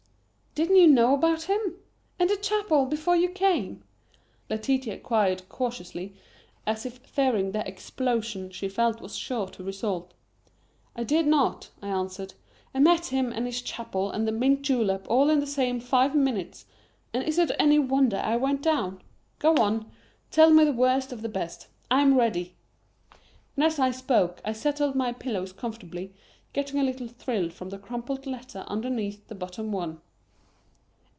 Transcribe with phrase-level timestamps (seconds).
[0.53, 1.75] "Didn't you know about him
[2.19, 3.85] and the chapel before you came?"
[4.49, 6.13] Letitia queried cautiously,
[6.67, 10.13] as if fearing the explosion she felt was sure to result.
[10.93, 12.33] "I did not," I answered.
[12.75, 16.13] "I met him and his chapel and the mint julep all in the same five
[16.15, 16.65] minutes,
[17.13, 19.01] and is it any wonder I went down?
[19.39, 19.89] Go on.
[20.31, 21.67] Tell me the worst or the best.
[21.89, 22.55] I'm ready."
[23.55, 26.13] And as I spoke I settled my pillows comfortably,
[26.51, 30.01] getting a little thrill from the crumpled letter underneath the bottom one.